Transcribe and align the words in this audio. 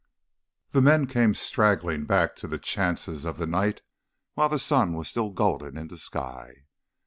The 0.71 0.81
men 0.81 1.05
came 1.05 1.35
straggling 1.35 2.05
back 2.05 2.35
to 2.37 2.47
the 2.47 2.57
chances 2.57 3.23
of 3.23 3.37
the 3.37 3.45
night 3.45 3.83
while 4.33 4.49
the 4.49 4.57
sun 4.57 4.95
was 4.95 5.07
still 5.07 5.29
golden 5.29 5.77
in 5.77 5.89
the 5.89 5.97
sky. 5.99 6.65